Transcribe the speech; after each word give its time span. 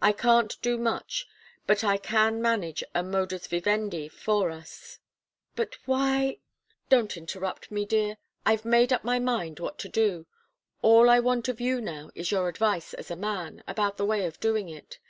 I 0.00 0.12
can't 0.12 0.56
do 0.62 0.78
much, 0.78 1.26
but 1.66 1.82
I 1.82 1.96
can 1.96 2.40
manage 2.40 2.84
a 2.94 3.02
'modus 3.02 3.48
vivendi' 3.48 4.06
for 4.08 4.52
us" 4.52 5.00
"But 5.56 5.78
why" 5.84 6.38
"Don't 6.90 7.16
interrupt 7.16 7.72
me, 7.72 7.84
dear! 7.84 8.18
I've 8.46 8.64
made 8.64 8.92
up 8.92 9.02
my 9.02 9.18
mind 9.18 9.58
what 9.58 9.80
to 9.80 9.88
do. 9.88 10.26
All 10.80 11.10
I 11.10 11.18
want 11.18 11.48
of 11.48 11.60
you 11.60 11.80
now, 11.80 12.12
is 12.14 12.30
your 12.30 12.48
advice 12.48 12.94
as 12.94 13.10
a 13.10 13.16
man, 13.16 13.64
about 13.66 13.96
the 13.96 14.06
way 14.06 14.26
of 14.26 14.38
doing 14.38 14.68
it. 14.68 15.00